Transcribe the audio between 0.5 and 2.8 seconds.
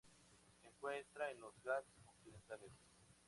Se encuentra en los Ghats occidentales.